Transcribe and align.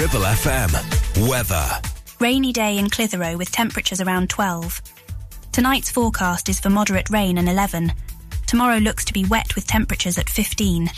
Ribble 0.00 0.20
FM. 0.20 1.28
Weather. 1.28 1.68
Rainy 2.20 2.54
day 2.54 2.78
in 2.78 2.88
Clitheroe 2.88 3.36
with 3.36 3.52
temperatures 3.52 4.00
around 4.00 4.30
12. 4.30 4.80
Tonight's 5.52 5.90
forecast 5.90 6.48
is 6.48 6.58
for 6.58 6.70
moderate 6.70 7.10
rain 7.10 7.36
and 7.36 7.50
11. 7.50 7.92
Tomorrow 8.46 8.78
looks 8.78 9.04
to 9.04 9.12
be 9.12 9.26
wet 9.26 9.54
with 9.54 9.66
temperatures 9.66 10.16
at 10.16 10.30
15. 10.30 10.88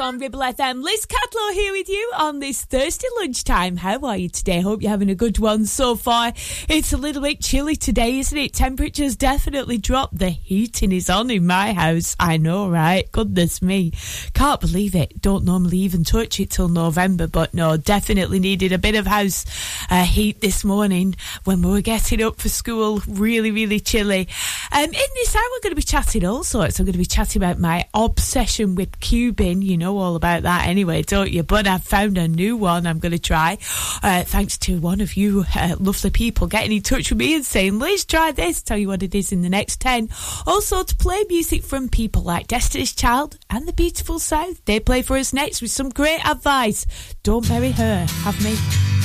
on 0.00 0.18
Ribble 0.18 0.40
FM. 0.40 0.82
Liz 0.82 1.04
Catlow 1.04 1.52
here 1.52 1.72
with 1.72 1.88
you 1.88 2.12
on 2.16 2.38
this 2.38 2.64
Thursday 2.64 3.06
lunchtime. 3.18 3.76
How 3.76 3.98
are 4.00 4.16
you 4.16 4.30
today? 4.30 4.60
Hope 4.60 4.80
you're 4.80 4.90
having 4.90 5.10
a 5.10 5.14
good 5.14 5.38
one 5.38 5.66
so 5.66 5.94
far. 5.94 6.32
It's 6.70 6.94
a 6.94 6.96
little 6.96 7.20
bit 7.20 7.42
chilly 7.42 7.76
today, 7.76 8.18
isn't 8.18 8.36
it? 8.36 8.54
Temperatures 8.54 9.14
definitely 9.14 9.76
dropped. 9.76 10.16
The 10.16 10.30
heating 10.30 10.92
is 10.92 11.10
on 11.10 11.30
in 11.30 11.46
my 11.46 11.74
house. 11.74 12.16
I 12.18 12.38
know, 12.38 12.70
right? 12.70 13.12
Goodness 13.12 13.60
me. 13.60 13.92
Can't 14.32 14.60
believe 14.60 14.94
it. 14.94 15.20
Don't 15.20 15.44
normally 15.44 15.78
even 15.78 16.02
touch 16.02 16.40
it 16.40 16.50
till 16.50 16.68
November, 16.68 17.26
but 17.26 17.52
no, 17.52 17.76
definitely 17.76 18.40
needed 18.40 18.72
a 18.72 18.78
bit 18.78 18.94
of 18.94 19.06
house 19.06 19.44
uh, 19.90 20.04
heat 20.04 20.40
this 20.40 20.64
morning 20.64 21.14
when 21.44 21.60
we 21.60 21.70
were 21.70 21.82
getting 21.82 22.22
up 22.22 22.40
for 22.40 22.48
school. 22.48 23.02
Really, 23.06 23.50
really 23.50 23.80
chilly. 23.80 24.28
Um, 24.72 24.84
in 24.84 24.92
this 24.92 25.36
hour, 25.36 25.42
we're 25.52 25.60
going 25.60 25.72
to 25.72 25.76
be 25.76 25.82
chatting 25.82 26.24
all 26.24 26.42
sorts. 26.42 26.78
I'm 26.78 26.86
going 26.86 26.92
to 26.94 26.98
be 26.98 27.04
chatting 27.04 27.42
about 27.42 27.58
my 27.58 27.86
obsession 27.92 28.74
with 28.76 28.98
cubing, 29.00 29.62
you 29.62 29.76
know 29.76 29.89
know 29.90 29.98
all 29.98 30.16
about 30.16 30.42
that 30.42 30.66
anyway, 30.66 31.02
don't 31.02 31.30
you? 31.30 31.42
But 31.42 31.66
I've 31.66 31.82
found 31.82 32.18
a 32.18 32.28
new 32.28 32.56
one 32.56 32.86
I'm 32.86 32.98
going 32.98 33.12
to 33.12 33.18
try. 33.18 33.58
Uh, 34.02 34.22
thanks 34.22 34.56
to 34.58 34.78
one 34.78 35.00
of 35.00 35.16
you 35.16 35.44
uh, 35.54 35.76
lovely 35.78 36.10
people 36.10 36.46
getting 36.46 36.72
in 36.72 36.82
touch 36.82 37.10
with 37.10 37.18
me 37.18 37.34
and 37.34 37.44
saying, 37.44 37.78
Liz, 37.78 38.04
try 38.04 38.32
this, 38.32 38.62
tell 38.62 38.78
you 38.78 38.88
what 38.88 39.02
it 39.02 39.14
is 39.14 39.32
in 39.32 39.42
the 39.42 39.48
next 39.48 39.80
10. 39.80 40.08
Also, 40.46 40.82
to 40.82 40.96
play 40.96 41.24
music 41.28 41.62
from 41.62 41.88
people 41.88 42.22
like 42.22 42.46
Destiny's 42.46 42.94
Child 42.94 43.38
and 43.48 43.66
the 43.66 43.72
Beautiful 43.72 44.18
South. 44.18 44.64
They 44.64 44.80
play 44.80 45.02
for 45.02 45.16
us 45.16 45.32
next 45.32 45.62
with 45.62 45.70
some 45.70 45.90
great 45.90 46.24
advice. 46.26 46.86
Don't 47.22 47.48
marry 47.48 47.72
her, 47.72 48.06
have 48.06 48.42
me. 48.44 48.99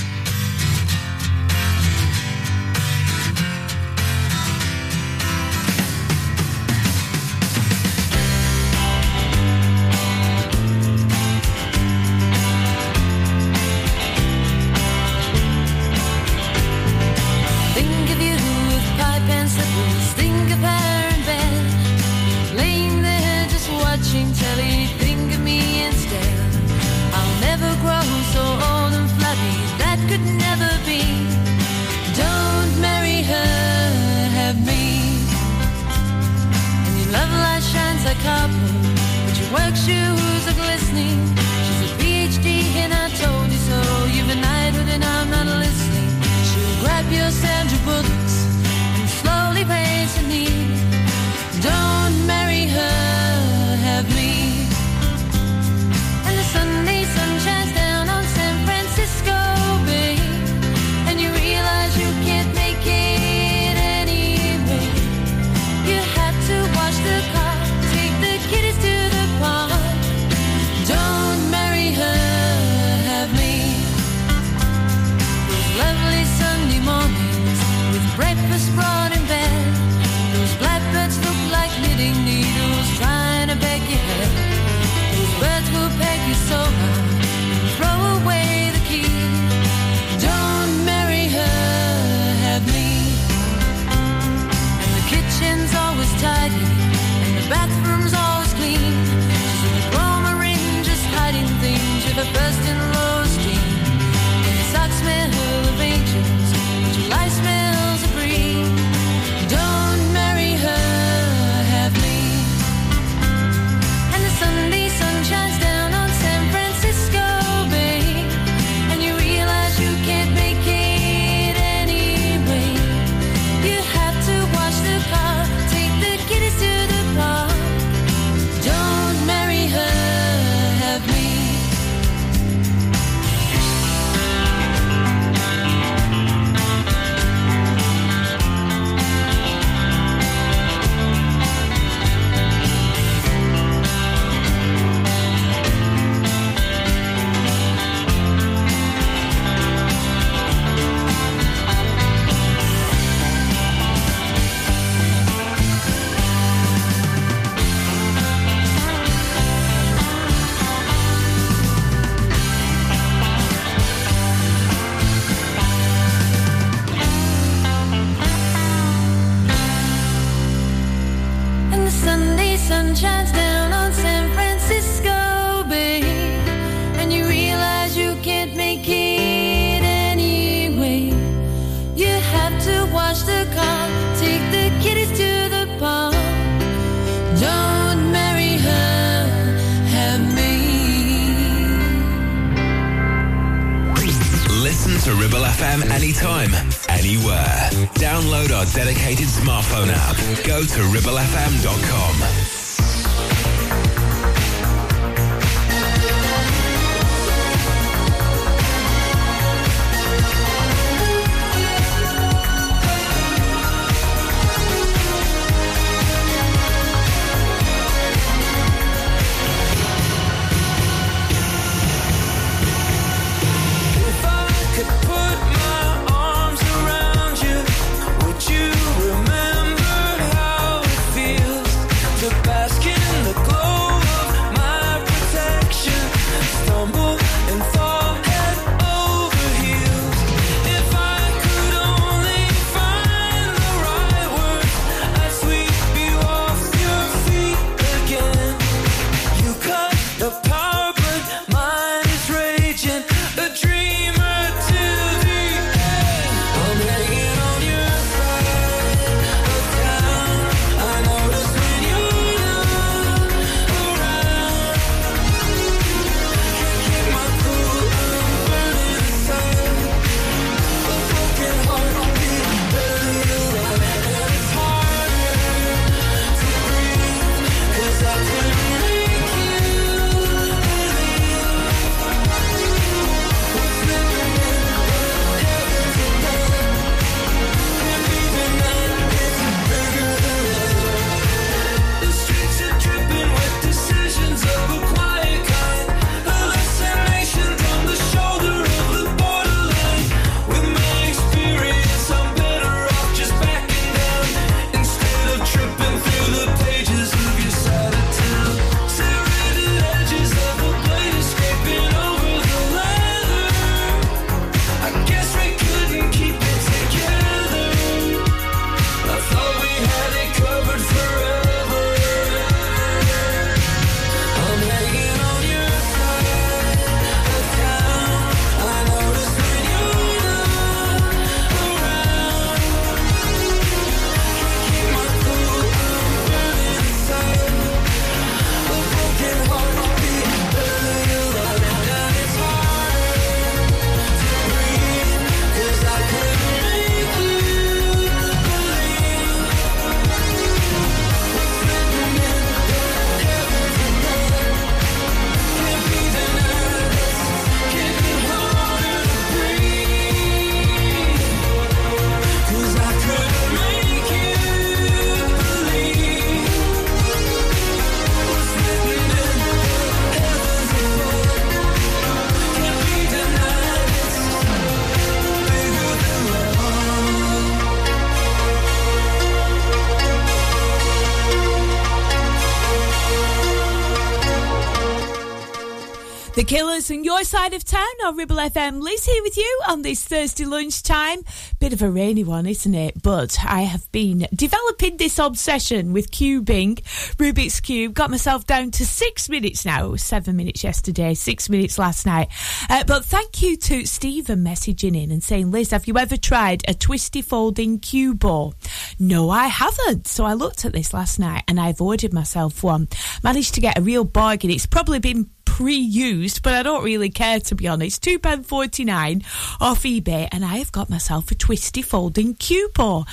Killers 386.45 386.91
and 386.91 387.03
your 387.03 387.23
side 387.23 387.53
of 387.55 387.63
town 387.63 387.83
on 388.05 388.17
Ribble 388.17 388.35
FM. 388.35 388.79
Liz 388.79 389.05
here 389.05 389.23
with 389.23 389.35
you 389.35 389.61
on 389.67 389.81
this 389.81 390.03
Thursday 390.03 390.45
lunchtime. 390.45 391.23
Bit 391.59 391.73
of 391.73 391.81
a 391.81 391.89
rainy 391.89 392.23
one, 392.23 392.45
isn't 392.45 392.75
it? 392.75 393.01
But 393.01 393.37
I 393.43 393.61
have 393.61 393.91
been 393.91 394.27
developing 394.33 394.97
this 394.97 395.17
obsession 395.17 395.91
with 395.91 396.11
cubing, 396.11 396.75
Rubik's 397.15 397.59
Cube. 397.59 397.95
Got 397.95 398.11
myself 398.11 398.45
down 398.45 398.71
to 398.71 398.85
six 398.85 399.27
minutes 399.27 399.65
now. 399.65 399.95
Seven 399.95 400.35
minutes 400.35 400.63
yesterday, 400.63 401.15
six 401.15 401.49
minutes 401.49 401.79
last 401.79 402.05
night. 402.05 402.29
Uh, 402.69 402.83
but 402.83 403.05
thank 403.05 403.41
you 403.41 403.57
to 403.57 403.85
Stephen 403.85 404.43
messaging 404.43 405.01
in 405.01 405.11
and 405.11 405.23
saying, 405.23 405.49
Liz, 405.49 405.71
have 405.71 405.87
you 405.87 405.97
ever 405.97 406.15
tried 406.15 406.63
a 406.67 406.75
twisty 406.75 407.23
folding 407.23 407.79
cue 407.79 408.13
ball? 408.13 408.53
No, 408.99 409.31
I 409.31 409.47
haven't. 409.47 410.07
So 410.07 410.25
I 410.25 410.33
looked 410.33 410.63
at 410.63 410.73
this 410.73 410.93
last 410.93 411.17
night 411.17 411.43
and 411.47 411.59
I've 411.59 411.81
ordered 411.81 412.13
myself 412.13 412.61
one. 412.61 412.87
Managed 413.23 413.55
to 413.55 413.61
get 413.61 413.79
a 413.79 413.81
real 413.81 414.03
bargain. 414.03 414.51
It's 414.51 414.67
probably 414.67 414.99
been 414.99 415.29
pre-used, 415.55 416.43
but 416.43 416.53
I 416.53 416.63
don't 416.63 416.83
really 416.83 417.09
care 417.09 417.39
to 417.39 417.55
be 417.55 417.65
honest. 417.65 418.03
Two 418.03 418.19
pound 418.19 418.45
forty 418.45 418.83
nine 418.83 419.23
off 419.61 419.83
eBay, 419.83 420.27
and 420.29 420.43
I 420.43 420.57
have 420.57 420.73
got 420.73 420.89
myself 420.89 421.31
a 421.31 421.35
twisty 421.35 421.81
folding 421.81 422.35
ball. 422.73 423.07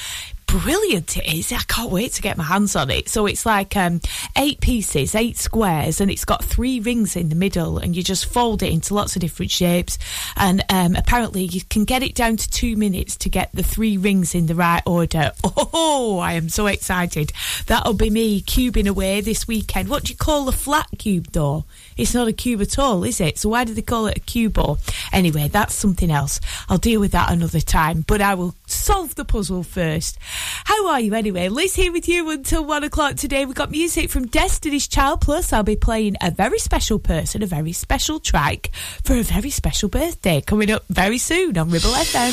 Brilliant 0.52 1.16
it 1.16 1.32
is. 1.32 1.50
I 1.50 1.62
can't 1.66 1.90
wait 1.90 2.12
to 2.12 2.20
get 2.20 2.36
my 2.36 2.44
hands 2.44 2.76
on 2.76 2.90
it. 2.90 3.08
So 3.08 3.24
it's 3.24 3.46
like 3.46 3.74
um, 3.74 4.02
eight 4.36 4.60
pieces, 4.60 5.14
eight 5.14 5.38
squares, 5.38 5.98
and 5.98 6.10
it's 6.10 6.26
got 6.26 6.44
three 6.44 6.78
rings 6.78 7.16
in 7.16 7.30
the 7.30 7.34
middle, 7.34 7.78
and 7.78 7.96
you 7.96 8.02
just 8.02 8.26
fold 8.26 8.62
it 8.62 8.70
into 8.70 8.92
lots 8.92 9.16
of 9.16 9.20
different 9.20 9.50
shapes. 9.50 9.98
And 10.36 10.62
um, 10.68 10.94
apparently, 10.94 11.44
you 11.44 11.62
can 11.62 11.86
get 11.86 12.02
it 12.02 12.14
down 12.14 12.36
to 12.36 12.50
two 12.50 12.76
minutes 12.76 13.16
to 13.16 13.30
get 13.30 13.48
the 13.54 13.62
three 13.62 13.96
rings 13.96 14.34
in 14.34 14.44
the 14.44 14.54
right 14.54 14.82
order. 14.84 15.32
Oh, 15.74 16.18
I 16.18 16.34
am 16.34 16.48
so 16.48 16.66
excited. 16.66 17.32
That'll 17.66 17.94
be 17.94 18.10
me 18.10 18.42
cubing 18.42 18.88
away 18.88 19.20
this 19.20 19.48
weekend. 19.48 19.88
What 19.88 20.04
do 20.04 20.12
you 20.12 20.16
call 20.16 20.48
a 20.48 20.52
flat 20.52 20.88
cube, 20.98 21.28
though? 21.32 21.64
It's 21.96 22.14
not 22.14 22.28
a 22.28 22.32
cube 22.32 22.60
at 22.60 22.78
all, 22.78 23.04
is 23.04 23.20
it? 23.20 23.38
So 23.38 23.50
why 23.50 23.64
do 23.64 23.72
they 23.72 23.82
call 23.82 24.06
it 24.06 24.18
a 24.18 24.20
cube 24.20 24.54
ball? 24.54 24.78
Anyway, 25.12 25.48
that's 25.48 25.74
something 25.74 26.10
else. 26.10 26.40
I'll 26.68 26.78
deal 26.78 27.00
with 27.00 27.12
that 27.12 27.32
another 27.32 27.60
time, 27.60 28.04
but 28.06 28.20
I 28.20 28.34
will 28.34 28.54
solve 28.82 29.14
the 29.14 29.24
puzzle 29.24 29.62
first. 29.62 30.18
How 30.64 30.88
are 30.88 30.98
you 31.00 31.14
anyway? 31.14 31.48
Liz 31.48 31.76
here 31.76 31.92
with 31.92 32.08
you 32.08 32.28
until 32.30 32.64
one 32.64 32.82
o'clock 32.82 33.14
today. 33.14 33.46
We've 33.46 33.54
got 33.54 33.70
music 33.70 34.10
from 34.10 34.26
Destiny's 34.26 34.88
Child, 34.88 35.20
plus 35.20 35.52
I'll 35.52 35.62
be 35.62 35.76
playing 35.76 36.16
a 36.20 36.32
very 36.32 36.58
special 36.58 36.98
person, 36.98 37.44
a 37.44 37.46
very 37.46 37.72
special 37.72 38.18
track 38.18 38.70
for 39.04 39.14
a 39.14 39.22
very 39.22 39.50
special 39.50 39.88
birthday 39.88 40.40
coming 40.40 40.70
up 40.70 40.84
very 40.88 41.18
soon 41.18 41.56
on 41.56 41.70
Ribble 41.70 41.90
FM. 41.90 42.32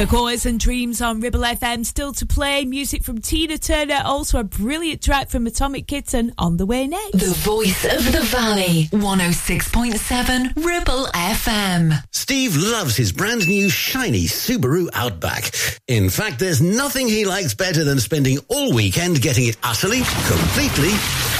The 0.00 0.06
Corrs 0.06 0.46
and 0.46 0.58
Dreams 0.58 1.02
on 1.02 1.20
Ribble 1.20 1.42
FM 1.42 1.84
still 1.84 2.14
to 2.14 2.24
play. 2.24 2.64
Music 2.64 3.04
from 3.04 3.20
Tina 3.20 3.58
Turner. 3.58 4.00
Also 4.02 4.38
a 4.40 4.44
brilliant 4.44 5.02
track 5.02 5.28
from 5.28 5.46
Atomic 5.46 5.86
Kitten 5.86 6.32
on 6.38 6.56
the 6.56 6.64
way 6.64 6.86
next. 6.86 7.18
The 7.18 7.34
voice 7.34 7.84
of 7.84 8.10
the 8.10 8.22
valley. 8.22 8.88
106.7 8.92 10.56
Ribble 10.56 11.04
FM. 11.12 12.02
Steve 12.12 12.56
loves 12.56 12.96
his 12.96 13.12
brand 13.12 13.46
new 13.46 13.68
shiny 13.68 14.24
Subaru 14.24 14.88
Outback. 14.94 15.52
In 15.86 16.08
fact, 16.08 16.38
there's 16.38 16.62
nothing 16.62 17.06
he 17.06 17.26
likes 17.26 17.52
better 17.52 17.84
than 17.84 18.00
spending 18.00 18.38
all 18.48 18.72
weekend 18.72 19.20
getting 19.20 19.48
it 19.48 19.58
utterly, 19.62 20.00
completely 20.26 20.92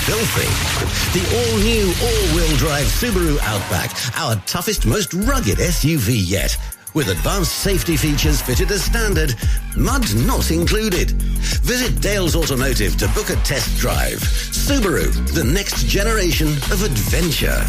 filthy. 0.05 0.51
The 1.18 1.25
all-new 1.35 1.87
all-wheel 1.87 2.57
drive 2.59 2.85
Subaru 2.88 3.38
Outback, 3.40 3.90
our 4.18 4.37
toughest, 4.44 4.85
most 4.85 5.14
rugged 5.14 5.57
SUV 5.57 6.11
yet. 6.29 6.59
With 6.92 7.09
advanced 7.09 7.53
safety 7.53 7.96
features 7.96 8.42
fitted 8.42 8.72
as 8.72 8.83
standard, 8.83 9.37
mud 9.76 10.12
not 10.26 10.50
included. 10.50 11.12
Visit 11.62 12.00
Dales 12.00 12.35
Automotive 12.35 12.96
to 12.96 13.07
book 13.09 13.31
a 13.31 13.37
test 13.37 13.79
drive. 13.79 14.18
Subaru, 14.18 15.12
the 15.33 15.44
next 15.44 15.87
generation 15.87 16.48
of 16.48 16.83
adventure. 16.83 17.64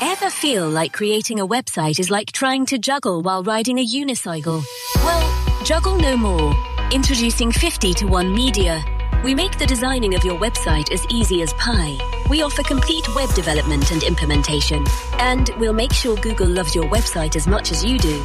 Ever 0.00 0.30
feel 0.30 0.70
like 0.70 0.94
creating 0.94 1.38
a 1.38 1.46
website 1.46 1.98
is 1.98 2.10
like 2.10 2.32
trying 2.32 2.64
to 2.66 2.78
juggle 2.78 3.20
while 3.20 3.42
riding 3.42 3.78
a 3.78 3.86
unicycle? 3.86 4.64
Well, 4.96 5.64
juggle 5.64 5.98
no 5.98 6.16
more. 6.16 6.54
Introducing 6.92 7.52
50 7.52 7.92
to 7.92 8.06
1 8.06 8.34
Media. 8.34 8.82
We 9.22 9.34
make 9.34 9.58
the 9.58 9.66
designing 9.66 10.14
of 10.14 10.24
your 10.24 10.38
website 10.38 10.90
as 10.92 11.04
easy 11.10 11.42
as 11.42 11.52
pie. 11.54 11.98
We 12.30 12.40
offer 12.40 12.62
complete 12.62 13.06
web 13.14 13.34
development 13.34 13.90
and 13.92 14.02
implementation. 14.02 14.82
And 15.18 15.50
we'll 15.58 15.74
make 15.74 15.92
sure 15.92 16.16
Google 16.16 16.48
loves 16.48 16.74
your 16.74 16.84
website 16.84 17.36
as 17.36 17.46
much 17.46 17.70
as 17.70 17.84
you 17.84 17.98
do. 17.98 18.24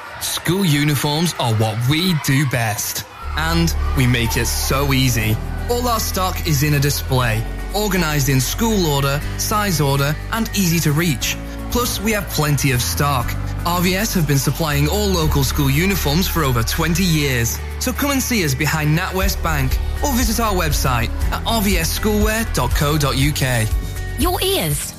school 0.23 0.65
uniforms 0.65 1.33
are 1.39 1.53
what 1.55 1.77
we 1.89 2.13
do 2.25 2.45
best. 2.49 3.05
And 3.37 3.73
we 3.97 4.05
make 4.05 4.35
it 4.37 4.45
so 4.45 4.93
easy. 4.93 5.35
All 5.69 5.87
our 5.87 5.99
stock 5.99 6.47
is 6.47 6.63
in 6.63 6.73
a 6.73 6.79
display, 6.79 7.43
organised 7.75 8.29
in 8.29 8.39
school 8.41 8.85
order, 8.87 9.19
size 9.37 9.81
order, 9.81 10.15
and 10.31 10.49
easy 10.55 10.79
to 10.81 10.91
reach. 10.91 11.37
Plus, 11.71 11.99
we 12.01 12.11
have 12.11 12.27
plenty 12.29 12.71
of 12.71 12.81
stock. 12.81 13.27
RVS 13.63 14.13
have 14.15 14.27
been 14.27 14.39
supplying 14.39 14.89
all 14.89 15.07
local 15.07 15.43
school 15.43 15.69
uniforms 15.69 16.27
for 16.27 16.43
over 16.43 16.63
20 16.63 17.03
years. 17.03 17.59
So 17.79 17.93
come 17.93 18.11
and 18.11 18.21
see 18.21 18.43
us 18.43 18.53
behind 18.55 18.97
NatWest 18.97 19.41
Bank 19.41 19.71
or 20.03 20.11
visit 20.13 20.39
our 20.39 20.53
website 20.53 21.09
at 21.31 21.43
rvsschoolwear.co.uk. 21.45 24.19
Your 24.19 24.41
ears. 24.41 24.93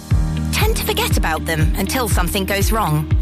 Tend 0.52 0.76
to 0.76 0.84
forget 0.84 1.16
about 1.18 1.44
them 1.44 1.74
until 1.76 2.08
something 2.08 2.44
goes 2.44 2.72
wrong. 2.72 3.21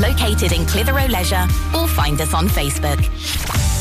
Located 0.00 0.52
in 0.52 0.64
Clitheroe 0.64 1.08
Leisure 1.08 1.46
or 1.74 1.86
find 1.86 2.18
us 2.22 2.32
on 2.32 2.48
Facebook. 2.48 3.79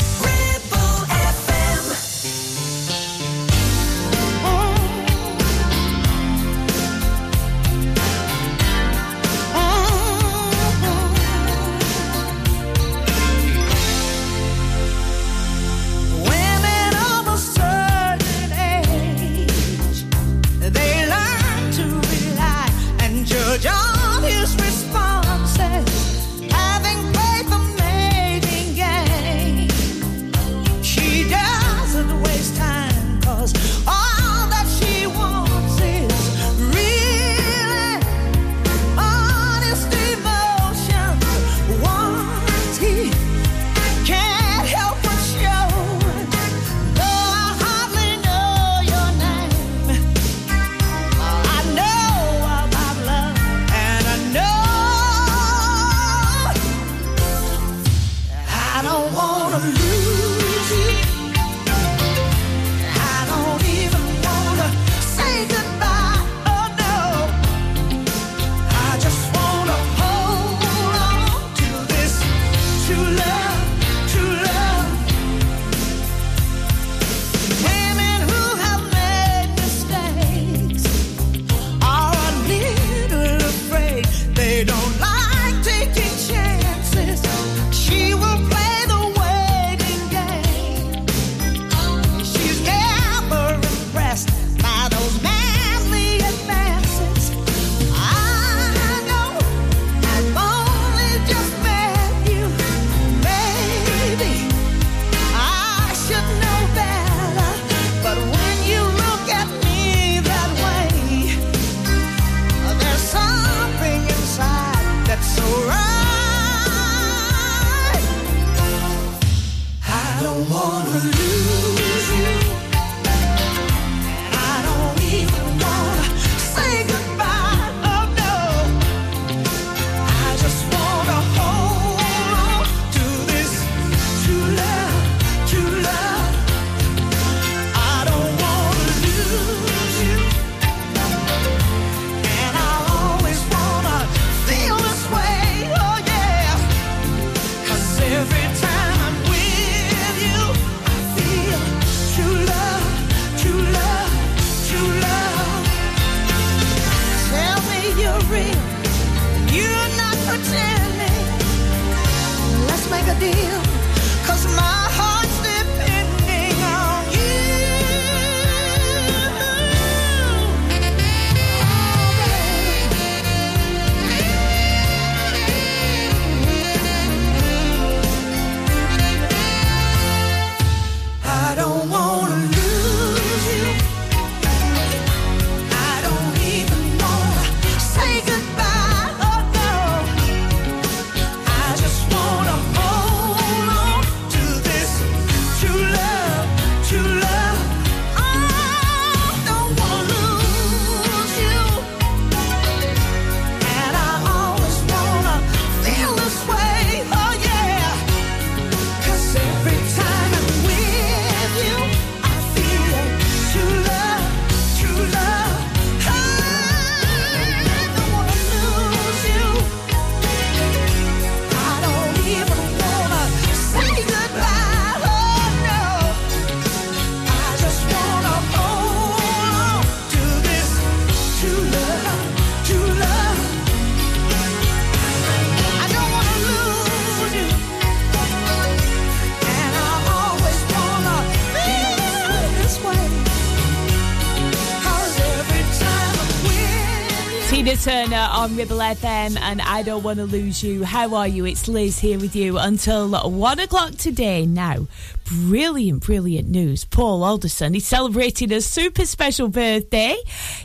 On 248.50 248.56
Ribble 248.56 248.78
FM, 248.78 249.40
and 249.40 249.62
I 249.62 249.84
don't 249.84 250.04
want 250.04 250.18
to 250.18 250.26
lose 250.26 250.64
you. 250.64 250.84
How 250.84 251.16
are 251.16 251.28
you? 251.28 251.46
It's 251.46 251.68
Liz 251.68 252.00
here 252.00 252.20
with 252.20 252.36
you 252.36 252.58
until 252.58 253.10
one 253.30 253.60
o'clock 253.60 253.96
today. 253.96 254.46
Now, 254.46 254.88
brilliant, 255.30 256.04
brilliant 256.04 256.50
news. 256.50 256.86
Paul 256.86 257.24
Alderson, 257.24 257.74
he's 257.74 257.88
celebrating 257.88 258.52
a 258.52 258.62
super 258.62 259.06
special 259.06 259.48
birthday. 259.48 260.16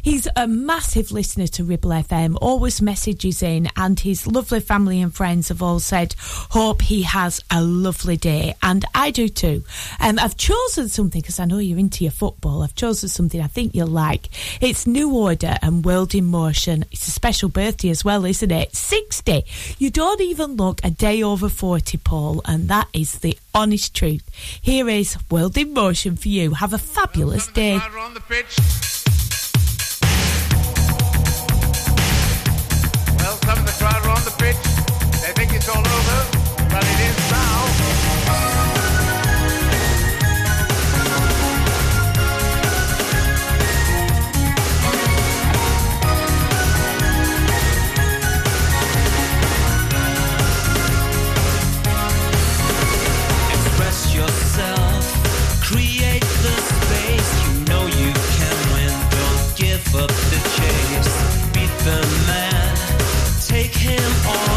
He's 0.02 0.26
a 0.36 0.48
massive 0.48 1.12
listener 1.12 1.46
to 1.48 1.64
Ribble 1.64 1.90
FM, 1.90 2.36
always 2.40 2.80
messages 2.80 3.42
in, 3.42 3.68
and 3.76 4.00
his 4.00 4.26
lovely 4.26 4.60
family 4.60 5.02
and 5.02 5.14
friends 5.14 5.48
have 5.48 5.62
all 5.62 5.80
said, 5.80 6.14
Hope 6.18 6.82
he 6.82 7.02
has 7.02 7.40
a 7.50 7.62
lovely 7.62 8.16
day. 8.16 8.54
And 8.62 8.84
I 8.94 9.10
do 9.10 9.28
too. 9.28 9.64
Um, 10.00 10.18
I've 10.18 10.36
chosen 10.36 10.88
something 10.88 11.20
because 11.20 11.38
I 11.38 11.44
know 11.44 11.58
you're 11.58 11.78
into 11.78 12.04
your 12.04 12.12
football. 12.12 12.62
I've 12.62 12.74
chosen 12.74 13.08
something 13.08 13.40
I 13.40 13.46
think 13.46 13.74
you'll 13.74 13.86
like. 13.88 14.28
It's 14.62 14.86
New 14.86 15.14
Order 15.14 15.58
and 15.60 15.84
World 15.84 16.14
in 16.14 16.24
Motion. 16.24 16.84
It's 16.90 17.06
a 17.06 17.10
special 17.10 17.48
birthday 17.48 17.90
as 17.90 18.04
well, 18.04 18.24
isn't 18.24 18.50
it? 18.50 18.74
60. 18.74 19.44
You 19.78 19.90
don't 19.90 20.20
even 20.20 20.56
look 20.56 20.80
a 20.82 20.90
day 20.90 21.22
over 21.22 21.48
40, 21.48 21.98
Paul, 21.98 22.40
and 22.46 22.68
that 22.68 22.88
is 22.92 23.18
the 23.18 23.36
honest 23.54 23.94
truth. 23.94 24.28
Here 24.60 24.88
is 24.88 25.16
World 25.30 25.56
in 25.56 25.72
Motion 25.72 26.16
for 26.16 26.28
you. 26.28 26.54
Have 26.54 26.72
a 26.72 26.78
fabulous 26.78 27.46
day. 27.46 27.74
on 27.76 28.14
the 28.14 28.20
pitch. 28.20 28.58
Well, 33.18 33.36
some 33.38 33.58
of 33.58 33.66
the 33.66 33.76
crowd 33.78 34.04
up 59.96 60.08
the 60.08 60.40
chase. 60.56 61.52
Beat 61.52 61.70
the 61.84 62.00
man, 62.26 62.76
take 63.46 63.74
him 63.74 64.28
on. 64.28 64.53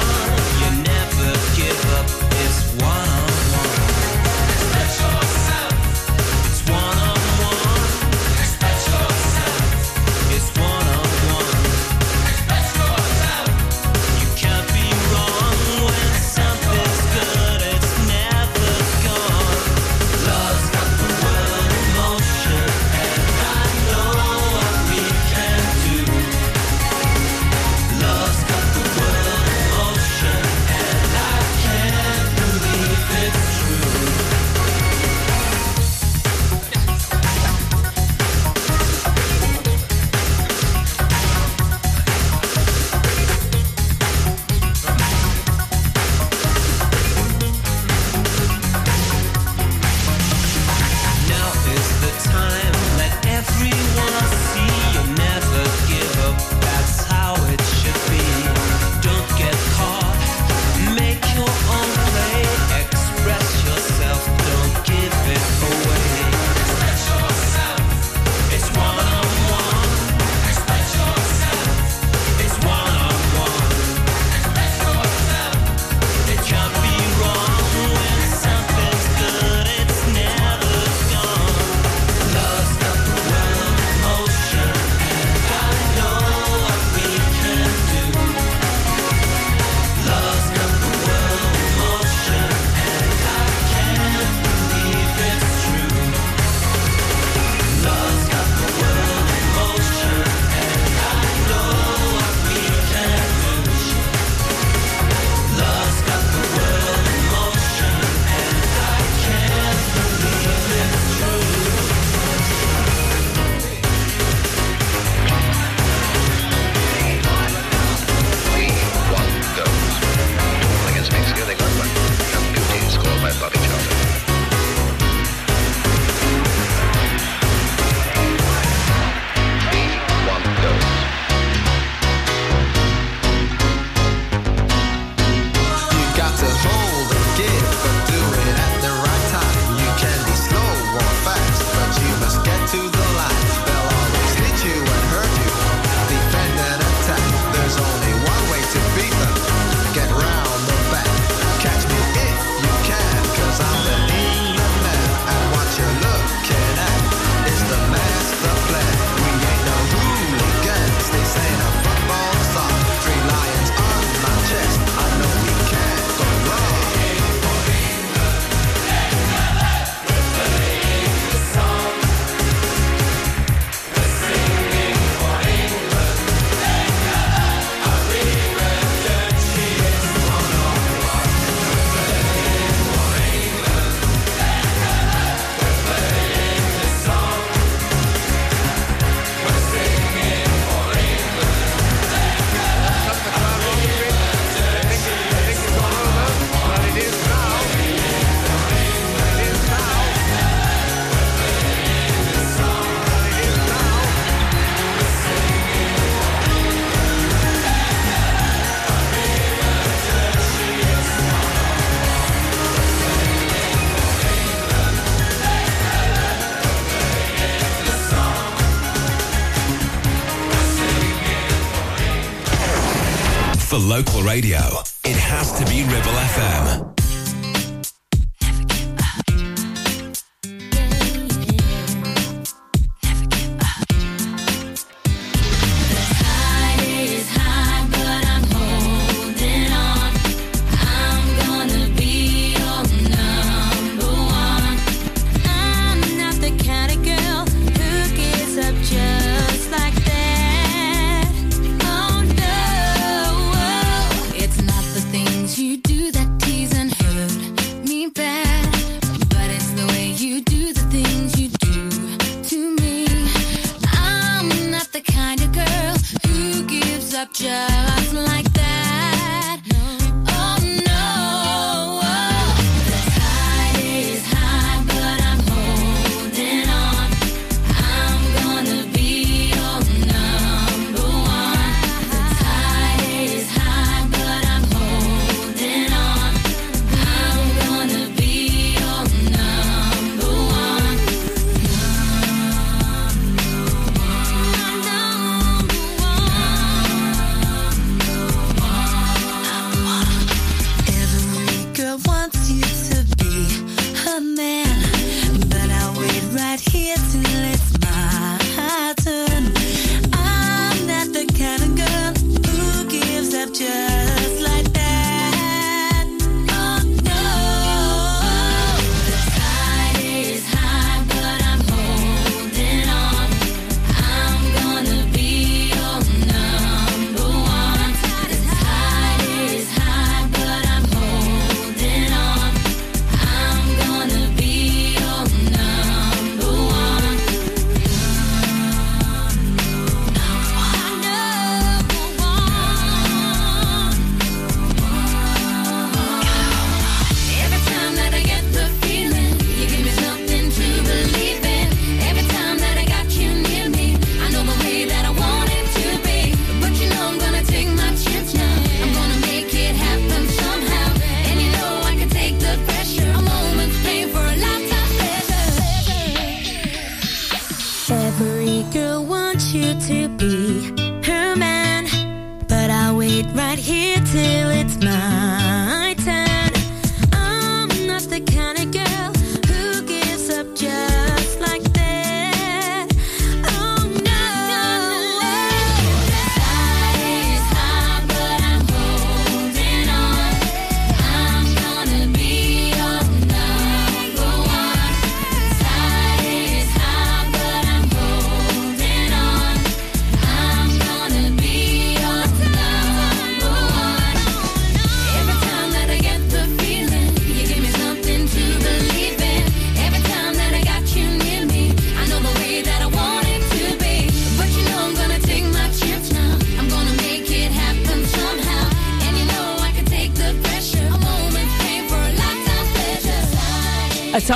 Radio. 224.38 224.77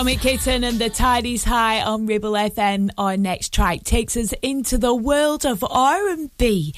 Tommy 0.01 0.17
Kitten 0.17 0.63
and 0.63 0.79
the 0.79 0.89
Tidies 0.89 1.43
High 1.43 1.79
on 1.83 2.07
Ribble 2.07 2.31
FM. 2.31 2.89
Our 2.97 3.17
next 3.17 3.53
track 3.53 3.83
takes 3.83 4.17
us 4.17 4.33
into 4.41 4.79
the 4.79 4.95
world 4.95 5.45
of 5.45 5.63
R&B. 5.63 6.73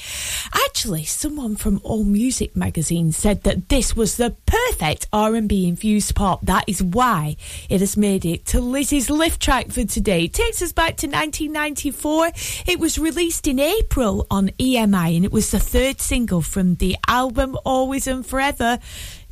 Actually, 0.53 1.05
someone 1.05 1.55
from 1.55 1.79
All 1.85 2.03
Music 2.03 2.53
magazine 2.53 3.13
said 3.13 3.43
that 3.43 3.69
this 3.69 3.95
was 3.95 4.17
the 4.17 4.35
perfect 4.45 5.07
R&B 5.13 5.69
infused 5.69 6.13
pop. 6.15 6.45
That 6.45 6.65
is 6.67 6.83
why 6.83 7.37
it 7.69 7.79
has 7.79 7.95
made 7.95 8.25
it 8.25 8.45
to 8.47 8.59
Lizzie's 8.59 9.09
lift 9.09 9.41
track 9.41 9.71
for 9.71 9.85
today. 9.85 10.25
It 10.25 10.33
takes 10.33 10.61
us 10.61 10.73
back 10.73 10.97
to 10.97 11.07
1994. 11.07 12.31
It 12.67 12.77
was 12.77 12.99
released 12.99 13.47
in 13.47 13.57
April 13.57 14.27
on 14.29 14.49
EMI 14.59 15.15
and 15.15 15.23
it 15.23 15.31
was 15.31 15.49
the 15.49 15.61
third 15.61 16.01
single 16.01 16.41
from 16.41 16.75
the 16.75 16.97
album 17.07 17.57
Always 17.63 18.05
and 18.05 18.25
Forever. 18.25 18.79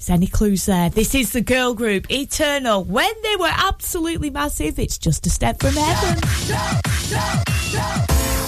Is 0.01 0.09
any 0.09 0.25
clues 0.25 0.65
there? 0.65 0.89
This 0.89 1.13
is 1.13 1.31
the 1.31 1.41
girl 1.41 1.75
group 1.75 2.09
Eternal. 2.09 2.83
When 2.83 3.13
they 3.21 3.35
were 3.35 3.51
absolutely 3.51 4.31
massive, 4.31 4.79
it's 4.79 4.97
just 4.97 5.27
a 5.27 5.29
step 5.29 5.59
from 5.61 5.73
heaven. 5.73 6.19
Show, 6.23 6.55
show, 7.05 7.43
show, 7.69 8.40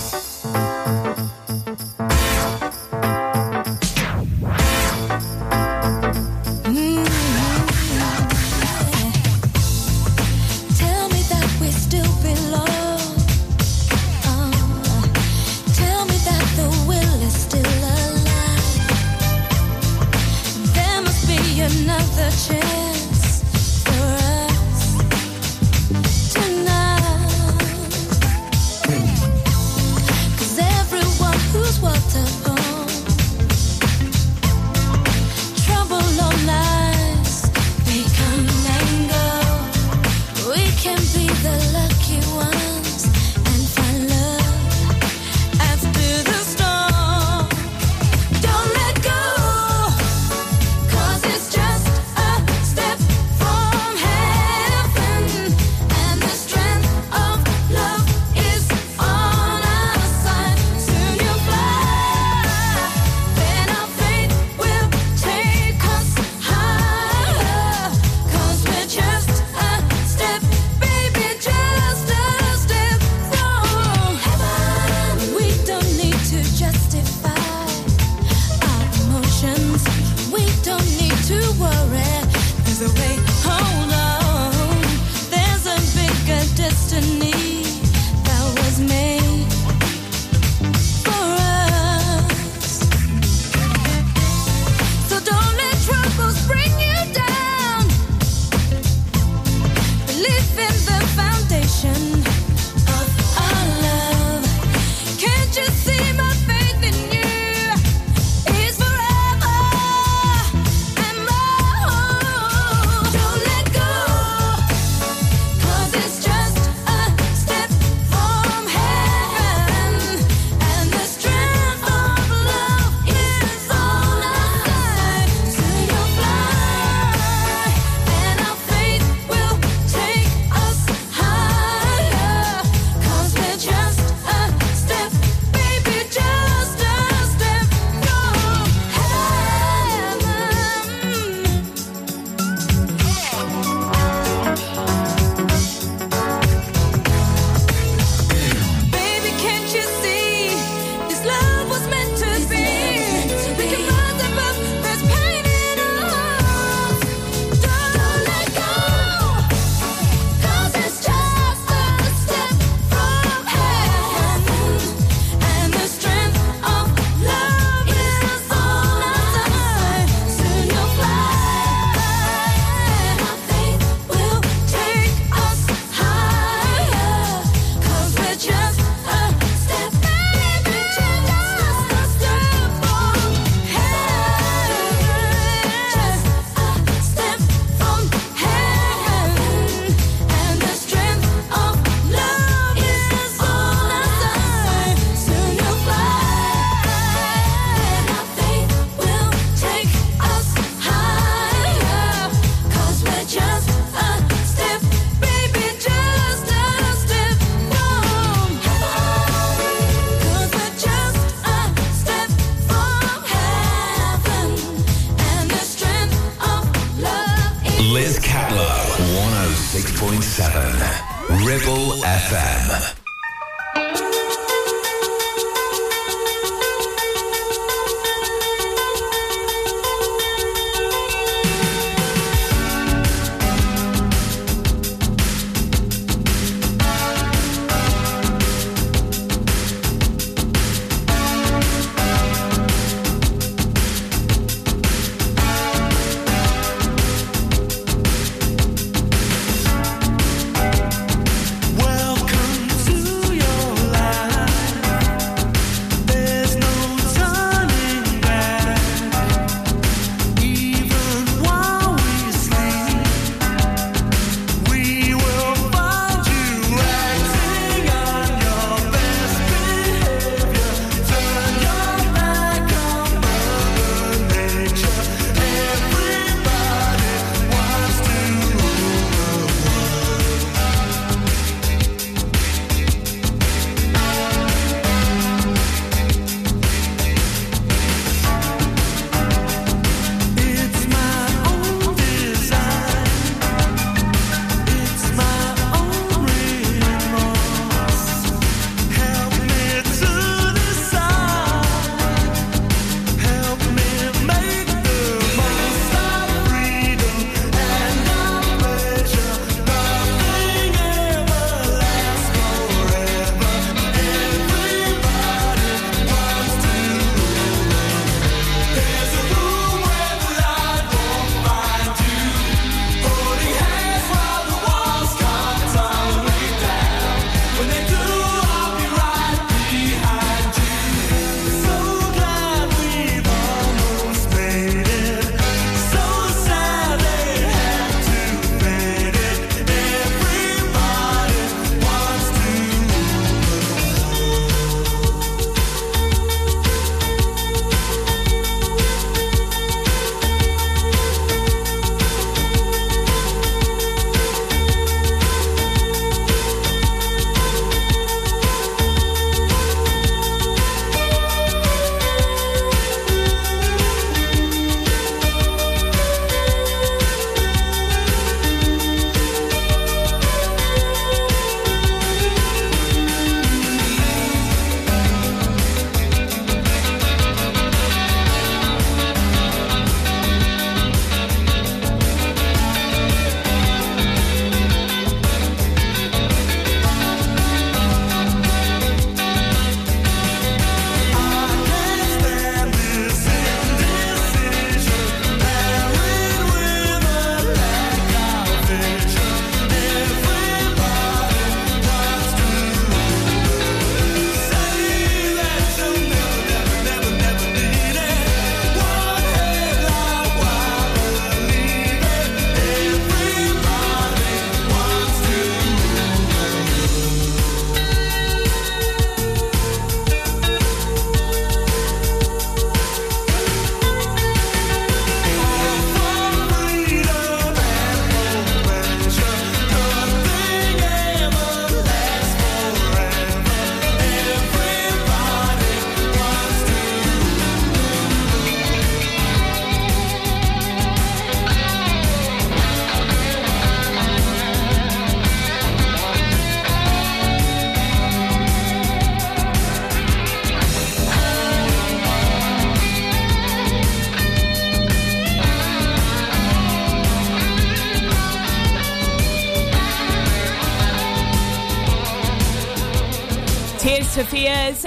can 40.83 40.97
be 40.97 41.27
the 41.41 41.72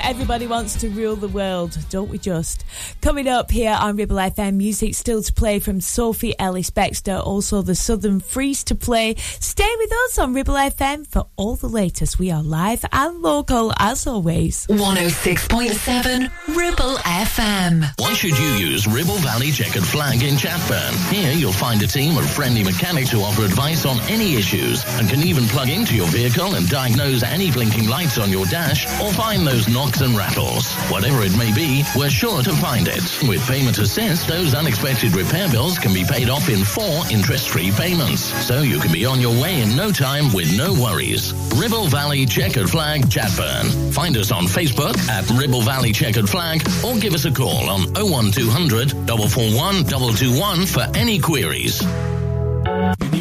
Everybody 0.06 0.46
wants 0.46 0.80
to 0.82 0.88
rule 0.88 1.16
the 1.16 1.26
world, 1.26 1.76
don't 1.90 2.08
we 2.08 2.16
just? 2.16 2.64
Coming 3.06 3.28
up 3.28 3.52
here 3.52 3.78
on 3.80 3.94
Ribble 3.94 4.16
FM, 4.16 4.54
music 4.54 4.96
still 4.96 5.22
to 5.22 5.32
play 5.32 5.60
from 5.60 5.80
Sophie 5.80 6.36
Ellis 6.40 6.70
Bextor, 6.70 7.24
also 7.24 7.62
the 7.62 7.76
Southern 7.76 8.20
Freeez 8.20 8.64
to 8.64 8.74
play. 8.74 9.14
Stay 9.38 9.72
with 9.78 9.92
us 9.92 10.18
on 10.18 10.34
Ribble 10.34 10.54
FM 10.54 11.06
for 11.06 11.28
all 11.36 11.54
the 11.54 11.68
latest. 11.68 12.18
We 12.18 12.32
are 12.32 12.42
live 12.42 12.84
and 12.90 13.22
local 13.22 13.72
as 13.78 14.08
always. 14.08 14.66
106.7 14.66 16.56
Ribble 16.56 16.96
FM. 16.96 17.88
Why 17.96 18.12
should 18.14 18.36
you 18.36 18.68
use 18.70 18.88
Ribble 18.88 19.18
Valley 19.18 19.52
Checkered 19.52 19.86
Flag 19.86 20.24
in 20.24 20.34
Chatburn? 20.34 21.12
Here 21.12 21.30
you'll 21.30 21.52
find 21.52 21.80
a 21.82 21.86
team 21.86 22.18
of 22.18 22.28
friendly 22.28 22.64
mechanics 22.64 23.12
who 23.12 23.20
offer 23.20 23.44
advice 23.44 23.86
on 23.86 24.00
any 24.10 24.34
issues 24.34 24.82
and 24.98 25.08
can 25.08 25.20
even 25.22 25.44
plug 25.44 25.68
into 25.68 25.94
your 25.94 26.08
vehicle 26.08 26.56
and 26.56 26.68
diagnose 26.68 27.22
any 27.22 27.52
blinking 27.52 27.88
lights 27.88 28.18
on 28.18 28.30
your 28.32 28.46
dash 28.46 28.84
or 29.00 29.12
find 29.12 29.46
those 29.46 29.68
knocks 29.68 30.00
and 30.00 30.16
rattles. 30.16 30.74
Whatever 30.90 31.22
it 31.22 31.38
may 31.38 31.54
be, 31.54 31.84
we're 31.94 32.10
sure 32.10 32.42
to 32.42 32.52
find 32.54 32.88
it. 32.88 32.95
With 32.96 33.46
Payment 33.46 33.76
Assist, 33.78 34.26
those 34.26 34.54
unexpected 34.54 35.14
repair 35.14 35.50
bills 35.50 35.78
can 35.78 35.92
be 35.92 36.04
paid 36.04 36.30
off 36.30 36.48
in 36.48 36.64
four 36.64 37.02
interest-free 37.10 37.72
payments. 37.72 38.22
So 38.46 38.62
you 38.62 38.78
can 38.80 38.90
be 38.90 39.04
on 39.04 39.20
your 39.20 39.38
way 39.40 39.60
in 39.60 39.76
no 39.76 39.92
time 39.92 40.32
with 40.32 40.56
no 40.56 40.72
worries. 40.72 41.34
Ribble 41.56 41.88
Valley 41.88 42.24
Checkered 42.24 42.70
Flag 42.70 43.02
Chatburn. 43.02 43.92
Find 43.92 44.16
us 44.16 44.32
on 44.32 44.44
Facebook 44.44 44.96
at 45.08 45.28
Ribble 45.30 45.60
Valley 45.60 45.92
Checkered 45.92 46.28
Flag 46.28 46.66
or 46.84 46.96
give 46.96 47.12
us 47.12 47.26
a 47.26 47.30
call 47.30 47.68
on 47.68 47.92
01200 47.92 48.92
441 48.92 49.84
221 49.84 50.66
for 50.66 50.86
any 50.96 51.18
queries. 51.18 51.82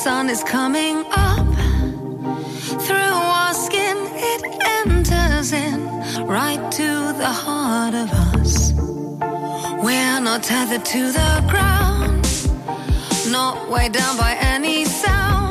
sun 0.03 0.29
is 0.29 0.43
coming 0.43 1.05
up. 1.13 1.47
Through 2.87 3.19
our 3.37 3.55
skin, 3.55 3.97
it 4.33 4.43
enters 4.77 5.53
in 5.53 5.79
right 6.27 6.63
to 6.73 6.89
the 7.23 7.33
heart 7.45 7.95
of 7.95 8.11
us. 8.11 8.73
We're 9.85 10.19
not 10.19 10.43
tethered 10.43 10.85
to 10.87 11.13
the 11.13 11.45
ground, 11.49 12.25
not 13.31 13.71
weighed 13.71 13.93
down 13.93 14.17
by 14.17 14.37
any 14.41 14.87
sound. 14.87 15.42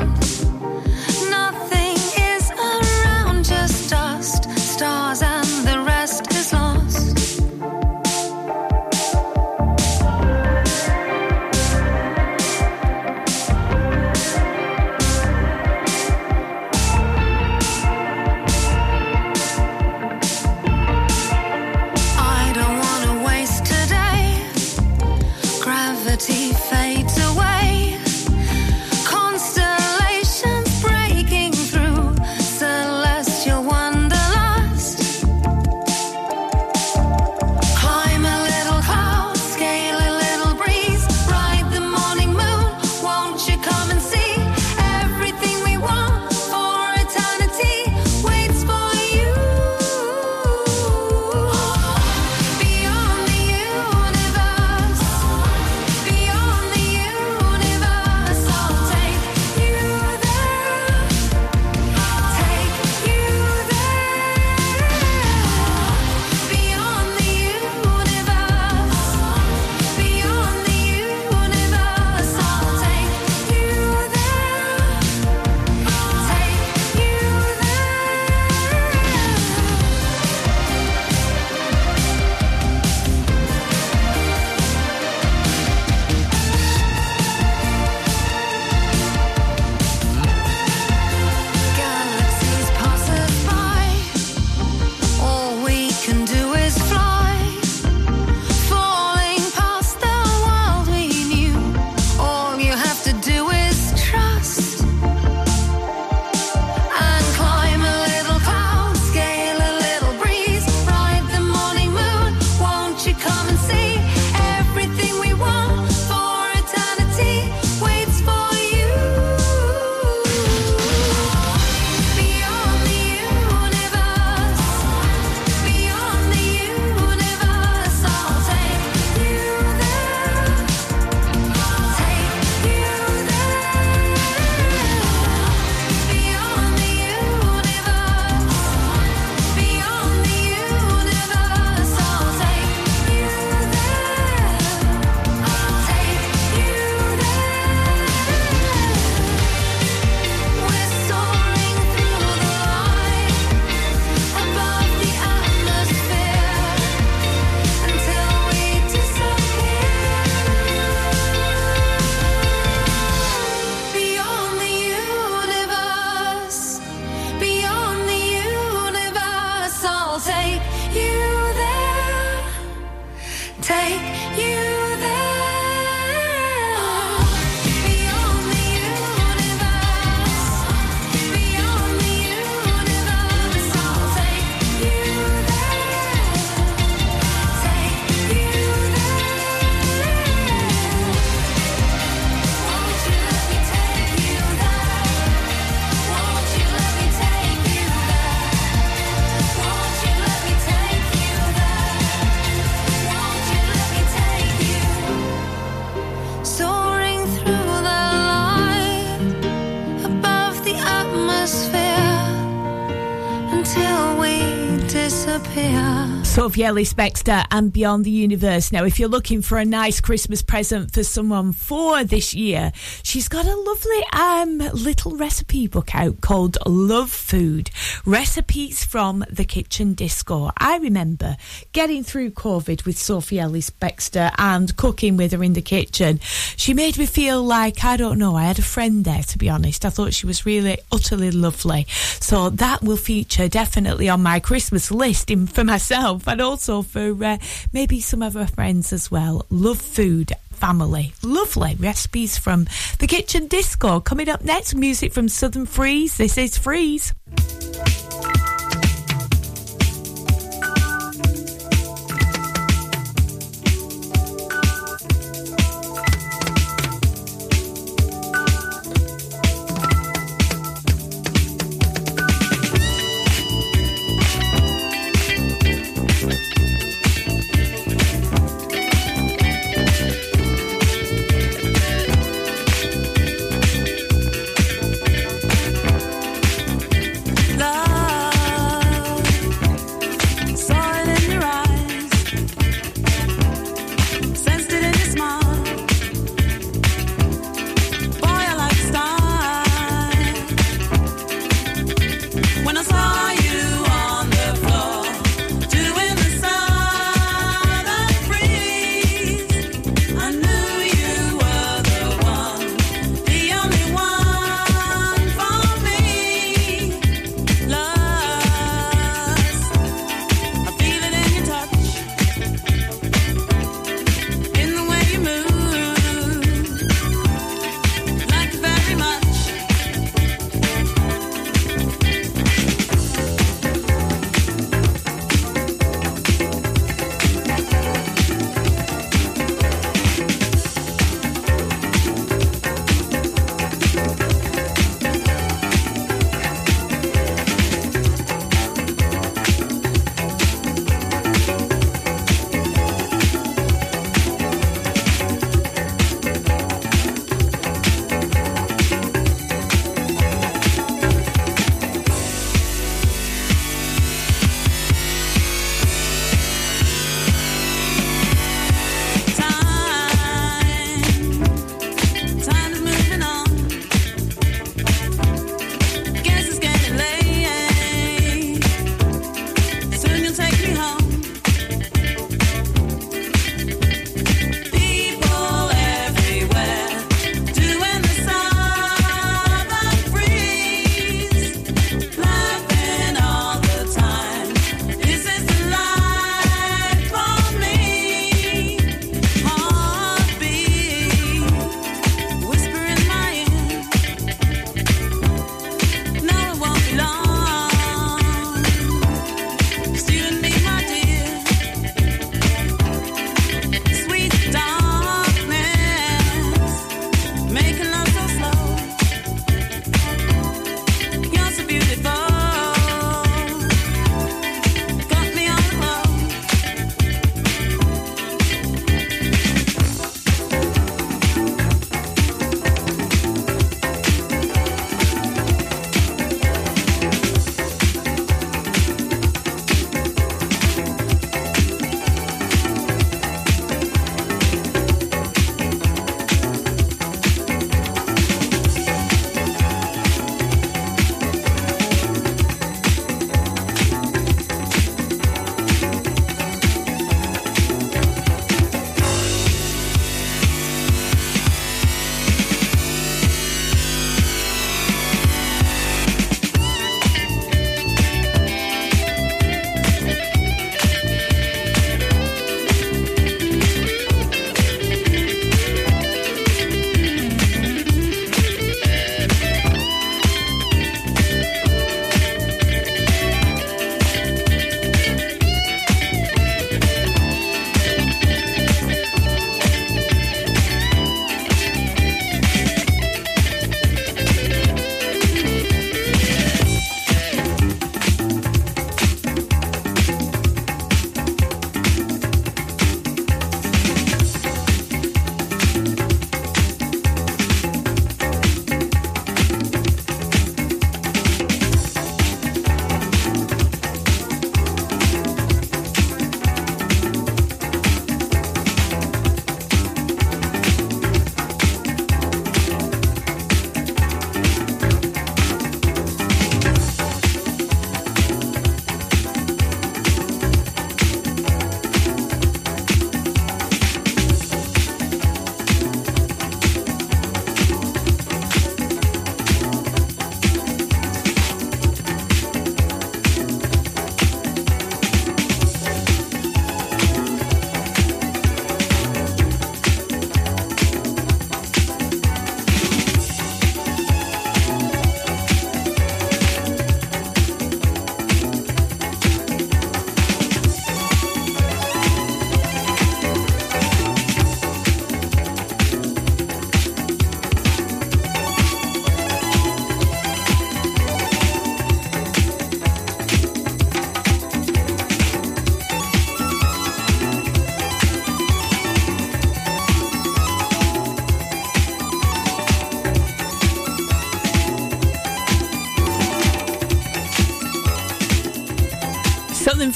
Ellis 216.64 216.94
Bextor 216.94 217.46
and 217.52 217.72
Beyond 217.72 218.06
the 218.06 218.12
Universe. 218.12 218.72
Now, 218.72 218.84
if 218.84 219.00
you're 219.00 219.10
looking 219.10 219.42
for 219.42 219.58
a 219.58 219.66
nice 219.66 220.02
Christmas 220.02 220.42
present 220.42 220.94
for 220.94 221.04
someone 221.04 221.54
for 221.54 222.04
this 222.04 222.34
year, 222.34 222.72
she's 223.04 223.28
got 223.28 223.46
a 223.46 223.56
lovely 223.56 224.04
um, 224.14 224.58
little 224.74 225.16
recipe 225.18 225.68
book 225.68 225.96
out 225.96 226.22
called 226.22 226.58
Love 226.66 227.10
Food 227.10 227.72
Recipes 228.06 228.84
from 228.84 229.24
the 229.30 229.46
Kitchen 229.46 229.94
Disco. 229.94 230.52
I 230.58 230.78
remember 230.78 231.38
getting 231.72 232.04
through 232.04 232.32
COVID 232.32 232.86
with 232.86 232.98
Sophie 232.98 233.40
Ellis 233.40 233.70
Bextor 233.70 234.34
and 234.38 234.76
cooking 234.76 235.18
with 235.18 235.32
her 235.32 235.44
in 235.44 235.54
the 235.54 235.62
kitchen. 235.62 236.20
She 236.56 236.74
made 236.74 236.98
me 236.98 237.06
feel 237.06 237.44
like, 237.44 237.84
I 237.84 237.98
don't 237.98 238.20
know, 238.20 238.36
I 238.36 238.44
had 238.44 238.60
a 238.60 238.64
friend 238.64 239.06
there, 239.06 239.24
to 239.24 239.38
be 239.38 239.50
honest. 239.50 239.86
I 239.86 239.90
thought 239.90 240.14
she 240.14 240.26
was 240.26 240.46
really 240.46 240.80
utterly 240.92 241.32
lovely. 241.32 241.86
So 242.20 242.50
that 242.50 242.82
will 242.82 242.98
feature 242.98 243.48
definitely 243.48 244.10
on 244.10 244.24
my 244.24 244.40
Christmas 244.40 244.92
list 244.92 245.32
in, 245.32 245.48
for 245.48 245.64
myself 245.64 246.28
and 246.28 246.42
also 246.52 246.82
for 246.82 247.16
uh, 247.24 247.38
maybe 247.72 248.02
some 248.02 248.22
of 248.22 248.34
her 248.34 248.46
friends 248.46 248.92
as 248.92 249.10
well. 249.10 249.46
Love 249.50 249.82
food. 249.82 250.34
Family. 250.52 251.14
Lovely 251.24 251.74
recipes 251.80 252.38
from 252.38 252.68
the 253.00 253.08
kitchen 253.08 253.48
disco. 253.48 254.00
Coming 254.00 254.30
up 254.30 254.44
next, 254.44 254.76
music 254.76 255.12
from 255.12 255.28
Southern 255.28 255.66
Freeez. 255.66 256.18
This 256.18 256.38
is 256.38 256.60
Freeez. 256.60 257.14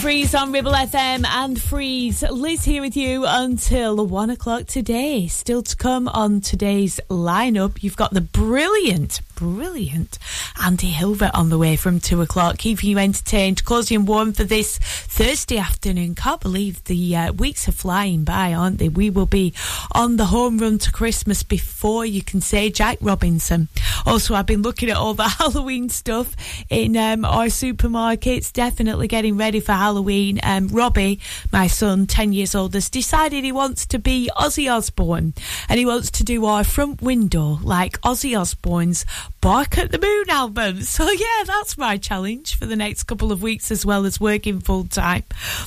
Freeez 0.05 0.39
on 0.39 0.51
Ribble 0.51 0.71
FM 0.71 1.25
and 1.25 1.57
Freeez. 1.57 2.21
Liz 2.29 2.63
here 2.63 2.83
with 2.83 2.95
you 2.95 3.25
until 3.25 4.05
one 4.05 4.29
o'clock 4.29 4.67
today. 4.67 5.25
Still 5.25 5.63
to 5.63 5.75
come 5.75 6.07
on 6.07 6.41
today's 6.41 6.99
lineup, 7.09 7.81
you've 7.81 7.97
got 7.97 8.13
the 8.13 8.21
brilliant, 8.21 9.21
brilliant 9.33 10.19
Andy 10.63 10.91
Hilbert 10.91 11.31
on 11.33 11.49
the 11.49 11.57
way 11.57 11.75
from 11.75 11.99
two 11.99 12.21
o'clock, 12.21 12.59
keeping 12.59 12.91
you 12.91 12.99
entertained, 12.99 13.65
cozy 13.65 13.95
and 13.95 14.07
warm 14.07 14.31
for 14.33 14.43
this 14.43 14.77
Thursday 15.15 15.57
afternoon. 15.57 16.13
Can't 16.13 16.41
believe 16.41 16.83
the 16.83 17.15
uh, 17.15 17.31
weeks 17.31 17.69
are 17.69 17.71
flying 17.71 18.25
by, 18.25 18.53
aren't 18.53 18.79
they? 18.79 18.89
We 18.89 19.09
will 19.09 19.25
be 19.25 19.53
on 19.93 20.17
the 20.17 20.25
home 20.25 20.57
run 20.57 20.77
to 20.79 20.91
Christmas 20.91 21.41
before 21.41 22.05
you 22.05 22.21
can 22.21 22.41
say 22.41 22.69
Jack 22.69 22.97
Robinson. 22.99 23.69
Also, 24.05 24.35
I've 24.35 24.45
been 24.45 24.61
looking 24.61 24.89
at 24.89 24.97
all 24.97 25.13
the 25.13 25.23
Halloween 25.39 25.87
stuff 25.87 26.35
in 26.69 26.97
um, 26.97 27.23
our 27.23 27.45
supermarkets, 27.45 28.51
definitely 28.51 29.07
getting 29.07 29.37
ready 29.37 29.61
for 29.61 29.71
Halloween. 29.71 30.41
Um, 30.43 30.67
Robbie, 30.67 31.21
my 31.49 31.67
son, 31.67 32.07
10 32.07 32.33
years 32.33 32.53
old, 32.53 32.73
has 32.73 32.89
decided 32.89 33.45
he 33.45 33.53
wants 33.53 33.85
to 33.85 33.99
be 33.99 34.29
Ozzy 34.35 34.69
Osbourne 34.69 35.33
and 35.69 35.79
he 35.79 35.85
wants 35.85 36.11
to 36.11 36.25
do 36.25 36.43
our 36.43 36.65
front 36.65 37.01
window 37.01 37.57
like 37.63 38.01
Ozzy 38.01 38.37
Osbourne's 38.37 39.05
Bark 39.39 39.77
at 39.77 39.91
the 39.91 39.99
Moon 39.99 40.29
album. 40.29 40.81
So, 40.95 41.09
yeah, 41.09 41.43
that's 41.45 41.77
my 41.77 41.97
challenge 41.97 42.57
for 42.57 42.65
the 42.65 42.75
next 42.75 43.03
couple 43.03 43.31
of 43.31 43.41
weeks 43.43 43.69
as 43.69 43.85
well 43.85 44.05
as 44.05 44.19
working 44.19 44.59
full 44.59 44.85
time, 44.85 45.04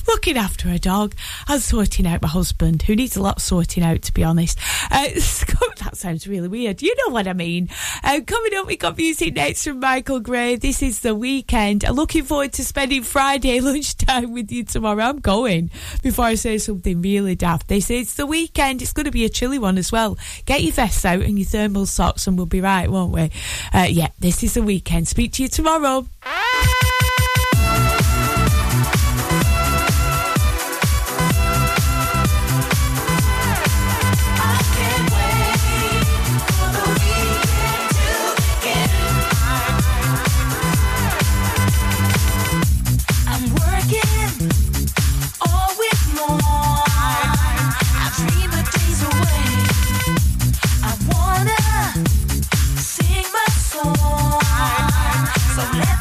looking 0.07 0.37
after 0.37 0.69
a 0.69 0.79
dog 0.79 1.15
and 1.47 1.61
sorting 1.61 2.05
out 2.05 2.21
my 2.21 2.27
husband, 2.27 2.81
who 2.81 2.95
needs 2.95 3.15
a 3.15 3.21
lot 3.21 3.37
of 3.37 3.41
sorting 3.41 3.83
out, 3.83 4.01
to 4.03 4.13
be 4.13 4.23
honest. 4.23 4.59
Uh, 4.91 5.07
that 5.79 5.95
sounds 5.95 6.27
really 6.27 6.47
weird. 6.47 6.81
You 6.81 6.93
know 6.97 7.13
what 7.13 7.27
I 7.27 7.33
mean. 7.33 7.69
Uh, 8.03 8.19
coming 8.25 8.53
up, 8.55 8.67
we 8.67 8.75
got 8.75 8.97
music 8.97 9.35
next 9.35 9.63
from 9.63 9.79
Michael 9.79 10.19
Gray. 10.19 10.55
This 10.57 10.81
is 10.81 10.99
the 10.99 11.15
weekend. 11.15 11.85
I'm 11.85 11.95
looking 11.95 12.23
forward 12.23 12.53
to 12.53 12.65
spending 12.65 13.03
Friday 13.03 13.59
lunchtime 13.61 14.33
with 14.33 14.51
you 14.51 14.63
tomorrow. 14.63 15.03
I'm 15.03 15.19
going 15.19 15.71
before 16.03 16.25
I 16.25 16.35
say 16.35 16.57
something 16.57 17.01
really 17.01 17.35
daft. 17.35 17.67
They 17.67 17.79
say 17.79 17.99
it's 17.99 18.15
the 18.15 18.25
weekend. 18.25 18.81
It's 18.81 18.93
going 18.93 19.05
to 19.05 19.11
be 19.11 19.25
a 19.25 19.29
chilly 19.29 19.59
one 19.59 19.77
as 19.77 19.91
well. 19.91 20.17
Get 20.45 20.63
your 20.63 20.73
vests 20.73 21.05
out 21.05 21.21
and 21.21 21.39
your 21.39 21.47
thermal 21.47 21.85
socks, 21.85 22.27
and 22.27 22.35
we'll 22.35 22.45
be 22.45 22.61
right, 22.61 22.89
won't 22.89 23.13
we? 23.13 23.31
Uh, 23.73 23.87
yeah, 23.89 24.09
this 24.19 24.43
is 24.43 24.55
the 24.55 24.63
weekend. 24.63 25.07
Speak 25.07 25.33
to 25.33 25.43
you 25.43 25.49
tomorrow. 25.49 26.05
Let 55.59 55.98